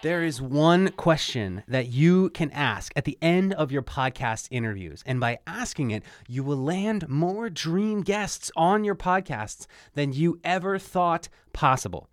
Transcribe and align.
There 0.00 0.22
is 0.22 0.40
one 0.40 0.92
question 0.92 1.64
that 1.66 1.88
you 1.88 2.30
can 2.30 2.52
ask 2.52 2.92
at 2.94 3.04
the 3.04 3.18
end 3.20 3.52
of 3.54 3.72
your 3.72 3.82
podcast 3.82 4.46
interviews. 4.52 5.02
And 5.04 5.18
by 5.18 5.40
asking 5.44 5.90
it, 5.90 6.04
you 6.28 6.44
will 6.44 6.56
land 6.56 7.08
more 7.08 7.50
dream 7.50 8.02
guests 8.02 8.52
on 8.54 8.84
your 8.84 8.94
podcasts 8.94 9.66
than 9.94 10.12
you 10.12 10.38
ever 10.44 10.78
thought 10.78 11.28
possible. 11.52 12.08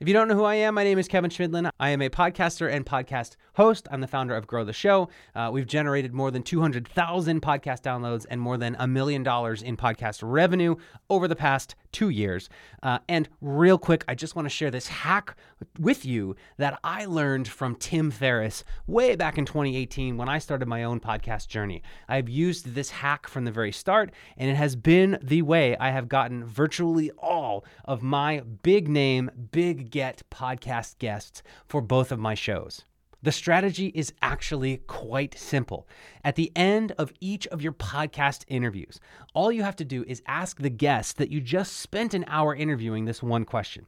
If 0.00 0.08
you 0.08 0.14
don't 0.14 0.26
know 0.26 0.34
who 0.34 0.44
I 0.44 0.56
am, 0.56 0.74
my 0.74 0.82
name 0.82 0.98
is 0.98 1.06
Kevin 1.06 1.30
Chemidlin. 1.30 1.70
I 1.78 1.90
am 1.90 2.02
a 2.02 2.08
podcaster 2.08 2.72
and 2.72 2.84
podcast 2.84 3.36
host. 3.54 3.86
I'm 3.90 4.00
the 4.00 4.08
founder 4.08 4.34
of 4.34 4.48
Grow 4.48 4.64
the 4.64 4.72
Show. 4.72 5.08
Uh, 5.34 5.50
we've 5.52 5.66
generated 5.66 6.12
more 6.12 6.32
than 6.32 6.42
200,000 6.42 7.40
podcast 7.40 7.82
downloads 7.82 8.26
and 8.28 8.40
more 8.40 8.56
than 8.56 8.76
a 8.80 8.86
million 8.88 9.22
dollars 9.22 9.62
in 9.62 9.76
podcast 9.76 10.20
revenue 10.22 10.74
over 11.08 11.28
the 11.28 11.36
past 11.36 11.76
two 11.92 12.08
years. 12.08 12.48
Uh, 12.82 12.98
and 13.08 13.28
real 13.40 13.78
quick, 13.78 14.04
I 14.08 14.14
just 14.14 14.36
want 14.36 14.46
to 14.46 14.50
share 14.50 14.70
this 14.70 14.88
hack 14.88 15.36
with 15.78 16.04
you 16.04 16.36
that 16.56 16.78
I 16.84 17.04
learned 17.04 17.48
from 17.48 17.74
Tim 17.76 18.10
Ferriss 18.10 18.64
way 18.86 19.16
back 19.16 19.38
in 19.38 19.44
2018 19.44 20.16
when 20.16 20.28
I 20.28 20.38
started 20.38 20.68
my 20.68 20.84
own 20.84 21.00
podcast 21.00 21.48
journey. 21.48 21.82
I've 22.08 22.28
used 22.28 22.74
this 22.74 22.90
hack 22.90 23.28
from 23.28 23.44
the 23.44 23.50
very 23.50 23.72
start, 23.72 24.10
and 24.36 24.50
it 24.50 24.56
has 24.56 24.76
been 24.76 25.18
the 25.22 25.42
way 25.42 25.76
I 25.76 25.90
have 25.90 26.08
gotten 26.08 26.44
virtually 26.44 27.10
all 27.18 27.64
of 27.84 28.02
my 28.02 28.40
big 28.62 28.88
name, 28.88 29.30
big 29.50 29.90
get 29.90 30.22
podcast 30.30 30.98
guests 30.98 31.42
for 31.66 31.80
both 31.80 32.12
of 32.12 32.18
my 32.18 32.34
shows. 32.34 32.84
The 33.22 33.32
strategy 33.32 33.88
is 33.88 34.12
actually 34.22 34.76
quite 34.86 35.36
simple. 35.36 35.88
At 36.22 36.36
the 36.36 36.52
end 36.54 36.92
of 36.92 37.12
each 37.20 37.48
of 37.48 37.60
your 37.60 37.72
podcast 37.72 38.44
interviews, 38.46 39.00
all 39.34 39.50
you 39.50 39.64
have 39.64 39.76
to 39.76 39.84
do 39.84 40.04
is 40.06 40.22
ask 40.26 40.60
the 40.60 40.70
guest 40.70 41.16
that 41.16 41.30
you 41.30 41.40
just 41.40 41.76
spent 41.78 42.14
an 42.14 42.24
hour 42.28 42.54
interviewing 42.54 43.04
this 43.06 43.22
one 43.22 43.44
question 43.44 43.86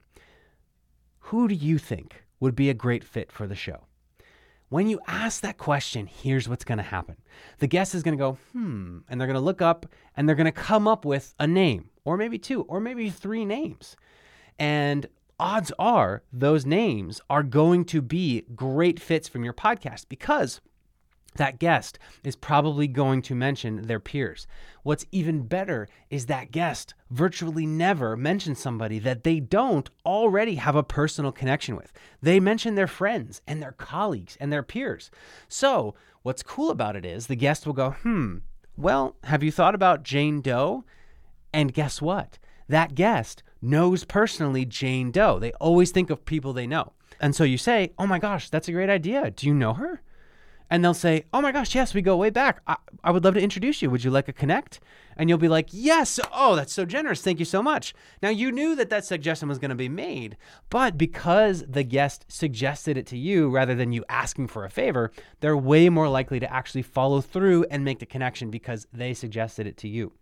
Who 1.20 1.46
do 1.46 1.54
you 1.54 1.78
think 1.78 2.24
would 2.40 2.56
be 2.56 2.70
a 2.70 2.74
great 2.74 3.04
fit 3.04 3.30
for 3.30 3.46
the 3.46 3.54
show? 3.54 3.84
When 4.68 4.88
you 4.88 5.00
ask 5.06 5.42
that 5.42 5.58
question, 5.58 6.06
here's 6.06 6.48
what's 6.48 6.64
going 6.64 6.78
to 6.78 6.84
happen. 6.84 7.16
The 7.58 7.66
guest 7.66 7.94
is 7.94 8.04
going 8.04 8.16
to 8.16 8.22
go, 8.22 8.38
hmm, 8.52 8.98
and 9.08 9.20
they're 9.20 9.26
going 9.26 9.34
to 9.34 9.40
look 9.40 9.60
up 9.60 9.86
and 10.16 10.28
they're 10.28 10.36
going 10.36 10.44
to 10.44 10.52
come 10.52 10.86
up 10.86 11.04
with 11.04 11.34
a 11.40 11.46
name, 11.46 11.90
or 12.04 12.16
maybe 12.16 12.38
two, 12.38 12.62
or 12.62 12.80
maybe 12.80 13.10
three 13.10 13.44
names. 13.44 13.96
And 14.60 15.06
odds 15.40 15.72
are 15.78 16.22
those 16.32 16.66
names 16.66 17.20
are 17.30 17.42
going 17.42 17.86
to 17.86 18.02
be 18.02 18.44
great 18.54 19.00
fits 19.00 19.26
from 19.26 19.42
your 19.42 19.54
podcast 19.54 20.04
because 20.08 20.60
that 21.36 21.58
guest 21.58 21.98
is 22.24 22.36
probably 22.36 22.86
going 22.86 23.22
to 23.22 23.34
mention 23.34 23.82
their 23.82 24.00
peers. 24.00 24.46
What's 24.82 25.06
even 25.12 25.46
better 25.46 25.88
is 26.10 26.26
that 26.26 26.50
guest 26.50 26.94
virtually 27.08 27.64
never 27.64 28.16
mentions 28.16 28.58
somebody 28.58 28.98
that 28.98 29.24
they 29.24 29.40
don't 29.40 29.88
already 30.04 30.56
have 30.56 30.76
a 30.76 30.82
personal 30.82 31.32
connection 31.32 31.74
with. 31.74 31.92
They 32.20 32.38
mention 32.38 32.74
their 32.74 32.86
friends 32.86 33.40
and 33.46 33.62
their 33.62 33.72
colleagues 33.72 34.36
and 34.40 34.52
their 34.52 34.64
peers. 34.64 35.10
So, 35.48 35.94
what's 36.22 36.42
cool 36.42 36.70
about 36.70 36.96
it 36.96 37.06
is 37.06 37.28
the 37.28 37.36
guest 37.36 37.64
will 37.64 37.72
go, 37.72 37.92
hmm, 37.92 38.38
well, 38.76 39.16
have 39.24 39.42
you 39.42 39.52
thought 39.52 39.74
about 39.74 40.02
Jane 40.02 40.40
Doe? 40.40 40.84
And 41.52 41.72
guess 41.72 42.02
what? 42.02 42.38
That 42.70 42.94
guest 42.94 43.42
knows 43.60 44.04
personally 44.04 44.64
Jane 44.64 45.10
Doe. 45.10 45.40
They 45.40 45.50
always 45.54 45.90
think 45.90 46.08
of 46.08 46.24
people 46.24 46.52
they 46.52 46.68
know. 46.68 46.92
And 47.20 47.34
so 47.34 47.42
you 47.42 47.58
say, 47.58 47.90
Oh 47.98 48.06
my 48.06 48.20
gosh, 48.20 48.48
that's 48.48 48.68
a 48.68 48.72
great 48.72 48.88
idea. 48.88 49.32
Do 49.32 49.48
you 49.48 49.54
know 49.54 49.74
her? 49.74 50.02
And 50.70 50.84
they'll 50.84 50.94
say, 50.94 51.24
Oh 51.32 51.40
my 51.40 51.50
gosh, 51.50 51.74
yes, 51.74 51.94
we 51.94 52.00
go 52.00 52.16
way 52.16 52.30
back. 52.30 52.60
I, 52.68 52.76
I 53.02 53.10
would 53.10 53.24
love 53.24 53.34
to 53.34 53.42
introduce 53.42 53.82
you. 53.82 53.90
Would 53.90 54.04
you 54.04 54.12
like 54.12 54.28
a 54.28 54.32
connect? 54.32 54.78
And 55.16 55.28
you'll 55.28 55.36
be 55.36 55.48
like, 55.48 55.70
Yes. 55.72 56.20
Oh, 56.32 56.54
that's 56.54 56.72
so 56.72 56.84
generous. 56.84 57.22
Thank 57.22 57.40
you 57.40 57.44
so 57.44 57.60
much. 57.60 57.92
Now, 58.22 58.28
you 58.28 58.52
knew 58.52 58.76
that 58.76 58.88
that 58.90 59.04
suggestion 59.04 59.48
was 59.48 59.58
going 59.58 59.70
to 59.70 59.74
be 59.74 59.88
made, 59.88 60.36
but 60.70 60.96
because 60.96 61.64
the 61.68 61.82
guest 61.82 62.24
suggested 62.28 62.96
it 62.96 63.06
to 63.06 63.18
you 63.18 63.50
rather 63.50 63.74
than 63.74 63.90
you 63.90 64.04
asking 64.08 64.46
for 64.46 64.64
a 64.64 64.70
favor, 64.70 65.10
they're 65.40 65.56
way 65.56 65.88
more 65.88 66.08
likely 66.08 66.38
to 66.38 66.52
actually 66.52 66.82
follow 66.82 67.20
through 67.20 67.64
and 67.68 67.84
make 67.84 67.98
the 67.98 68.06
connection 68.06 68.48
because 68.48 68.86
they 68.92 69.12
suggested 69.12 69.66
it 69.66 69.76
to 69.78 69.88
you. 69.88 70.12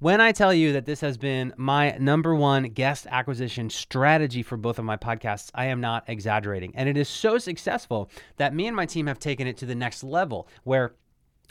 When 0.00 0.20
I 0.20 0.30
tell 0.30 0.54
you 0.54 0.74
that 0.74 0.86
this 0.86 1.00
has 1.00 1.18
been 1.18 1.52
my 1.56 1.96
number 1.98 2.32
one 2.32 2.62
guest 2.68 3.08
acquisition 3.10 3.68
strategy 3.68 4.44
for 4.44 4.56
both 4.56 4.78
of 4.78 4.84
my 4.84 4.96
podcasts, 4.96 5.50
I 5.56 5.64
am 5.64 5.80
not 5.80 6.04
exaggerating. 6.06 6.70
And 6.76 6.88
it 6.88 6.96
is 6.96 7.08
so 7.08 7.36
successful 7.36 8.08
that 8.36 8.54
me 8.54 8.68
and 8.68 8.76
my 8.76 8.86
team 8.86 9.08
have 9.08 9.18
taken 9.18 9.48
it 9.48 9.56
to 9.56 9.66
the 9.66 9.74
next 9.74 10.04
level 10.04 10.46
where 10.62 10.94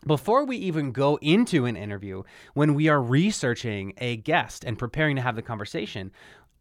before 0.05 0.45
we 0.45 0.55
even 0.55 0.93
go 0.93 1.17
into 1.21 1.65
an 1.65 1.75
interview, 1.75 2.23
when 2.53 2.73
we 2.73 2.87
are 2.87 3.01
researching 3.01 3.91
a 3.97 4.15
guest 4.15 4.63
and 4.63 4.79
preparing 4.79 5.17
to 5.17 5.21
have 5.21 5.35
the 5.35 5.41
conversation, 5.41 6.09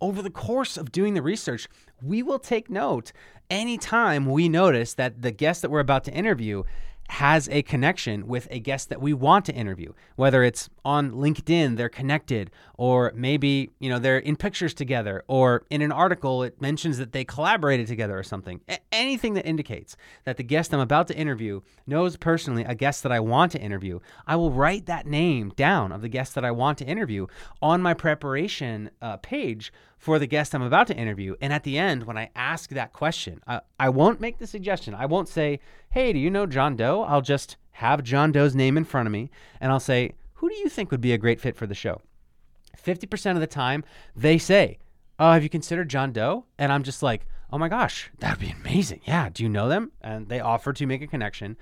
over 0.00 0.22
the 0.22 0.30
course 0.30 0.76
of 0.76 0.90
doing 0.90 1.14
the 1.14 1.22
research, 1.22 1.68
we 2.02 2.20
will 2.20 2.40
take 2.40 2.68
note 2.68 3.12
anytime 3.48 4.26
we 4.26 4.48
notice 4.48 4.94
that 4.94 5.22
the 5.22 5.30
guest 5.30 5.62
that 5.62 5.70
we're 5.70 5.78
about 5.78 6.02
to 6.02 6.12
interview 6.12 6.64
has 7.08 7.48
a 7.50 7.62
connection 7.62 8.26
with 8.26 8.48
a 8.50 8.58
guest 8.58 8.88
that 8.88 9.00
we 9.00 9.12
want 9.12 9.44
to 9.44 9.52
interview 9.52 9.92
whether 10.16 10.42
it's 10.42 10.68
on 10.84 11.12
linkedin 11.12 11.76
they're 11.76 11.88
connected 11.88 12.50
or 12.76 13.12
maybe 13.14 13.70
you 13.78 13.88
know 13.88 13.98
they're 13.98 14.18
in 14.18 14.36
pictures 14.36 14.74
together 14.74 15.22
or 15.28 15.64
in 15.70 15.82
an 15.82 15.92
article 15.92 16.42
it 16.42 16.60
mentions 16.60 16.98
that 16.98 17.12
they 17.12 17.24
collaborated 17.24 17.86
together 17.86 18.18
or 18.18 18.22
something 18.22 18.60
anything 18.96 19.34
that 19.34 19.46
indicates 19.46 19.96
that 20.24 20.36
the 20.36 20.42
guest 20.42 20.72
i'm 20.72 20.80
about 20.80 21.06
to 21.06 21.16
interview 21.16 21.60
knows 21.86 22.16
personally 22.16 22.64
a 22.64 22.74
guest 22.74 23.02
that 23.02 23.12
i 23.12 23.20
want 23.20 23.52
to 23.52 23.60
interview 23.60 23.98
i 24.26 24.34
will 24.34 24.50
write 24.50 24.86
that 24.86 25.06
name 25.06 25.52
down 25.56 25.92
of 25.92 26.02
the 26.02 26.08
guest 26.08 26.34
that 26.34 26.44
i 26.44 26.50
want 26.50 26.78
to 26.78 26.84
interview 26.84 27.26
on 27.62 27.82
my 27.82 27.94
preparation 27.94 28.90
uh, 29.02 29.16
page 29.18 29.72
for 29.98 30.18
the 30.18 30.26
guest 30.26 30.54
I'm 30.54 30.62
about 30.62 30.86
to 30.88 30.96
interview. 30.96 31.34
And 31.40 31.52
at 31.52 31.64
the 31.64 31.78
end, 31.78 32.04
when 32.04 32.18
I 32.18 32.30
ask 32.36 32.70
that 32.70 32.92
question, 32.92 33.40
I, 33.46 33.60
I 33.80 33.88
won't 33.88 34.20
make 34.20 34.38
the 34.38 34.46
suggestion. 34.46 34.94
I 34.94 35.06
won't 35.06 35.28
say, 35.28 35.60
hey, 35.90 36.12
do 36.12 36.18
you 36.18 36.30
know 36.30 36.46
John 36.46 36.76
Doe? 36.76 37.02
I'll 37.02 37.22
just 37.22 37.56
have 37.72 38.02
John 38.02 38.32
Doe's 38.32 38.54
name 38.54 38.76
in 38.76 38.84
front 38.84 39.06
of 39.06 39.12
me 39.12 39.30
and 39.60 39.72
I'll 39.72 39.80
say, 39.80 40.12
who 40.34 40.48
do 40.48 40.54
you 40.56 40.68
think 40.68 40.90
would 40.90 41.00
be 41.00 41.12
a 41.12 41.18
great 41.18 41.40
fit 41.40 41.56
for 41.56 41.66
the 41.66 41.74
show? 41.74 42.00
50% 42.80 43.32
of 43.32 43.40
the 43.40 43.46
time, 43.46 43.84
they 44.14 44.38
say, 44.38 44.78
oh, 45.18 45.32
have 45.32 45.42
you 45.42 45.48
considered 45.48 45.88
John 45.88 46.12
Doe? 46.12 46.44
And 46.58 46.72
I'm 46.72 46.82
just 46.82 47.02
like, 47.02 47.26
oh 47.52 47.58
my 47.58 47.68
gosh, 47.68 48.10
that'd 48.18 48.40
be 48.40 48.54
amazing. 48.60 49.00
Yeah, 49.04 49.28
do 49.28 49.42
you 49.42 49.48
know 49.48 49.68
them? 49.68 49.92
And 50.00 50.28
they 50.28 50.40
offer 50.40 50.72
to 50.72 50.86
make 50.86 51.02
a 51.02 51.06
connection. 51.06 51.56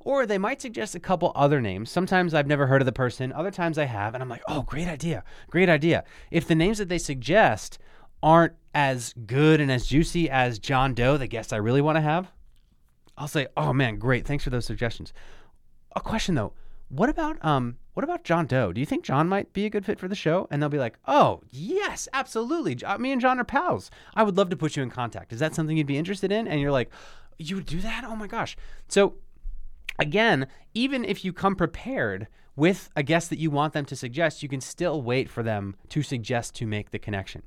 Or 0.00 0.24
they 0.24 0.38
might 0.38 0.62
suggest 0.62 0.94
a 0.94 1.00
couple 1.00 1.30
other 1.34 1.60
names. 1.60 1.90
Sometimes 1.90 2.32
I've 2.32 2.46
never 2.46 2.66
heard 2.66 2.80
of 2.80 2.86
the 2.86 2.92
person, 2.92 3.32
other 3.32 3.50
times 3.50 3.76
I 3.76 3.84
have, 3.84 4.14
and 4.14 4.22
I'm 4.22 4.30
like, 4.30 4.42
oh, 4.48 4.62
great 4.62 4.88
idea, 4.88 5.24
great 5.50 5.68
idea. 5.68 6.04
If 6.30 6.48
the 6.48 6.54
names 6.54 6.78
that 6.78 6.88
they 6.88 6.98
suggest 6.98 7.78
aren't 8.22 8.54
as 8.74 9.12
good 9.26 9.60
and 9.60 9.70
as 9.70 9.86
juicy 9.86 10.30
as 10.30 10.58
John 10.58 10.94
Doe, 10.94 11.16
the 11.16 11.26
guest 11.26 11.52
I 11.52 11.56
really 11.56 11.82
want 11.82 11.96
to 11.96 12.02
have, 12.02 12.32
I'll 13.18 13.28
say, 13.28 13.48
oh 13.56 13.72
man, 13.74 13.98
great, 13.98 14.26
thanks 14.26 14.44
for 14.44 14.50
those 14.50 14.64
suggestions. 14.64 15.12
A 15.94 16.00
question 16.00 16.34
though, 16.34 16.54
what 16.90 17.08
about 17.08 17.42
um 17.44 17.76
what 17.94 18.04
about 18.04 18.24
John 18.24 18.46
Doe? 18.46 18.72
Do 18.72 18.80
you 18.80 18.86
think 18.86 19.04
John 19.04 19.28
might 19.28 19.52
be 19.52 19.66
a 19.66 19.70
good 19.70 19.84
fit 19.84 19.98
for 19.98 20.08
the 20.08 20.14
show? 20.14 20.46
And 20.50 20.62
they'll 20.62 20.68
be 20.68 20.78
like, 20.78 20.96
oh, 21.06 21.42
yes, 21.50 22.08
absolutely. 22.12 22.78
Me 22.98 23.12
and 23.12 23.20
John 23.20 23.40
are 23.40 23.44
pals. 23.44 23.90
I 24.14 24.22
would 24.22 24.36
love 24.36 24.48
to 24.50 24.56
put 24.56 24.76
you 24.76 24.82
in 24.82 24.90
contact. 24.90 25.32
Is 25.32 25.40
that 25.40 25.54
something 25.54 25.76
you'd 25.76 25.86
be 25.86 25.98
interested 25.98 26.30
in? 26.32 26.46
And 26.46 26.60
you're 26.60 26.70
like, 26.70 26.90
you 27.36 27.56
would 27.56 27.66
do 27.66 27.80
that? 27.80 28.04
Oh 28.06 28.16
my 28.16 28.26
gosh. 28.26 28.56
So 28.88 29.14
again, 29.98 30.46
even 30.72 31.04
if 31.04 31.24
you 31.24 31.32
come 31.32 31.56
prepared 31.56 32.28
with 32.56 32.90
a 32.96 33.02
guest 33.02 33.28
that 33.30 33.38
you 33.38 33.50
want 33.50 33.72
them 33.72 33.84
to 33.86 33.96
suggest, 33.96 34.42
you 34.42 34.48
can 34.48 34.60
still 34.60 35.02
wait 35.02 35.28
for 35.28 35.42
them 35.42 35.76
to 35.90 36.02
suggest 36.02 36.54
to 36.56 36.66
make 36.66 36.90
the 36.90 36.98
connection. 36.98 37.42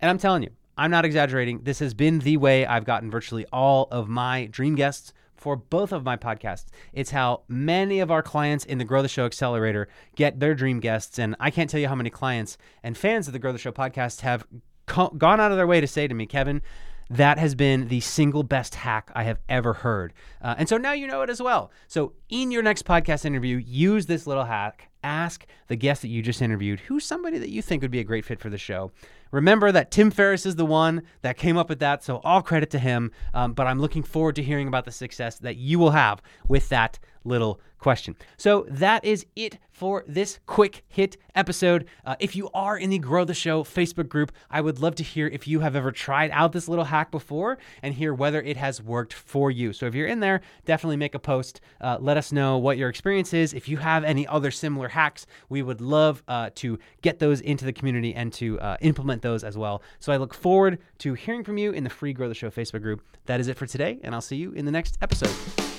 And 0.00 0.10
I'm 0.10 0.18
telling 0.18 0.42
you, 0.42 0.50
I'm 0.78 0.90
not 0.90 1.04
exaggerating. 1.04 1.60
This 1.62 1.78
has 1.78 1.94
been 1.94 2.18
the 2.18 2.36
way 2.36 2.66
I've 2.66 2.84
gotten 2.84 3.10
virtually 3.10 3.46
all 3.52 3.88
of 3.90 4.08
my 4.08 4.46
dream 4.46 4.74
guests 4.74 5.12
for 5.46 5.54
both 5.54 5.92
of 5.92 6.02
my 6.02 6.16
podcasts. 6.16 6.64
It's 6.92 7.12
how 7.12 7.42
many 7.46 8.00
of 8.00 8.10
our 8.10 8.20
clients 8.20 8.64
in 8.64 8.78
the 8.78 8.84
Grow 8.84 9.00
the 9.00 9.06
Show 9.06 9.26
Accelerator 9.26 9.86
get 10.16 10.40
their 10.40 10.56
dream 10.56 10.80
guests. 10.80 11.20
And 11.20 11.36
I 11.38 11.52
can't 11.52 11.70
tell 11.70 11.78
you 11.78 11.86
how 11.86 11.94
many 11.94 12.10
clients 12.10 12.58
and 12.82 12.98
fans 12.98 13.28
of 13.28 13.32
the 13.32 13.38
Grow 13.38 13.52
the 13.52 13.58
Show 13.58 13.70
podcast 13.70 14.22
have 14.22 14.44
co- 14.86 15.10
gone 15.10 15.38
out 15.38 15.52
of 15.52 15.56
their 15.56 15.68
way 15.68 15.80
to 15.80 15.86
say 15.86 16.08
to 16.08 16.14
me, 16.14 16.26
Kevin, 16.26 16.62
that 17.10 17.38
has 17.38 17.54
been 17.54 17.86
the 17.86 18.00
single 18.00 18.42
best 18.42 18.74
hack 18.74 19.12
I 19.14 19.22
have 19.22 19.38
ever 19.48 19.72
heard. 19.72 20.14
Uh, 20.42 20.56
and 20.58 20.68
so 20.68 20.78
now 20.78 20.90
you 20.90 21.06
know 21.06 21.22
it 21.22 21.30
as 21.30 21.40
well. 21.40 21.70
So, 21.86 22.14
in 22.28 22.50
your 22.50 22.64
next 22.64 22.84
podcast 22.84 23.24
interview, 23.24 23.56
use 23.56 24.06
this 24.06 24.26
little 24.26 24.46
hack. 24.46 24.90
Ask 25.02 25.46
the 25.68 25.76
guest 25.76 26.02
that 26.02 26.08
you 26.08 26.22
just 26.22 26.42
interviewed 26.42 26.80
who's 26.80 27.04
somebody 27.04 27.38
that 27.38 27.50
you 27.50 27.62
think 27.62 27.82
would 27.82 27.90
be 27.90 28.00
a 28.00 28.04
great 28.04 28.24
fit 28.24 28.40
for 28.40 28.50
the 28.50 28.58
show. 28.58 28.90
Remember 29.30 29.72
that 29.72 29.90
Tim 29.90 30.10
Ferriss 30.10 30.46
is 30.46 30.56
the 30.56 30.66
one 30.66 31.02
that 31.22 31.36
came 31.36 31.56
up 31.56 31.68
with 31.68 31.80
that, 31.80 32.02
so 32.02 32.20
all 32.24 32.42
credit 32.42 32.70
to 32.70 32.78
him. 32.78 33.10
Um, 33.34 33.52
but 33.52 33.66
I'm 33.66 33.80
looking 33.80 34.02
forward 34.02 34.36
to 34.36 34.42
hearing 34.42 34.68
about 34.68 34.84
the 34.84 34.92
success 34.92 35.38
that 35.38 35.56
you 35.56 35.78
will 35.78 35.90
have 35.90 36.22
with 36.48 36.68
that 36.68 36.98
little 37.24 37.60
question. 37.78 38.16
So 38.36 38.66
that 38.68 39.04
is 39.04 39.26
it 39.36 39.58
for 39.70 40.04
this 40.08 40.40
quick 40.46 40.82
hit 40.88 41.18
episode. 41.34 41.86
Uh, 42.04 42.16
if 42.18 42.34
you 42.34 42.48
are 42.54 42.78
in 42.78 42.88
the 42.88 42.98
Grow 42.98 43.24
the 43.24 43.34
Show 43.34 43.62
Facebook 43.62 44.08
group, 44.08 44.32
I 44.50 44.60
would 44.62 44.80
love 44.80 44.94
to 44.96 45.04
hear 45.04 45.28
if 45.28 45.46
you 45.46 45.60
have 45.60 45.76
ever 45.76 45.92
tried 45.92 46.30
out 46.30 46.52
this 46.52 46.68
little 46.68 46.86
hack 46.86 47.10
before 47.10 47.58
and 47.82 47.94
hear 47.94 48.14
whether 48.14 48.40
it 48.40 48.56
has 48.56 48.82
worked 48.82 49.12
for 49.12 49.50
you. 49.50 49.72
So 49.72 49.86
if 49.86 49.94
you're 49.94 50.06
in 50.06 50.20
there, 50.20 50.40
definitely 50.64 50.96
make 50.96 51.14
a 51.14 51.18
post. 51.18 51.60
Uh, 51.80 51.98
let 52.00 52.16
us 52.16 52.32
know 52.32 52.56
what 52.56 52.78
your 52.78 52.88
experience 52.88 53.34
is. 53.34 53.52
If 53.52 53.68
you 53.68 53.76
have 53.76 54.04
any 54.04 54.26
other 54.26 54.50
similar 54.50 54.88
hacks. 54.96 55.26
We 55.48 55.62
would 55.62 55.80
love 55.80 56.22
uh, 56.26 56.50
to 56.56 56.78
get 57.02 57.18
those 57.18 57.40
into 57.40 57.64
the 57.64 57.72
community 57.72 58.14
and 58.14 58.32
to 58.34 58.58
uh, 58.60 58.76
implement 58.80 59.22
those 59.22 59.44
as 59.44 59.56
well. 59.56 59.82
So 60.00 60.12
I 60.12 60.16
look 60.16 60.34
forward 60.34 60.78
to 60.98 61.14
hearing 61.14 61.44
from 61.44 61.58
you 61.58 61.70
in 61.70 61.84
the 61.84 61.90
free 61.90 62.12
Grow 62.12 62.28
the 62.28 62.34
Show 62.34 62.50
Facebook 62.50 62.82
group. 62.82 63.02
That 63.26 63.40
is 63.40 63.48
it 63.48 63.56
for 63.56 63.66
today, 63.66 63.98
and 64.02 64.14
I'll 64.14 64.20
see 64.20 64.36
you 64.36 64.52
in 64.52 64.64
the 64.64 64.72
next 64.72 64.98
episode. 65.02 65.75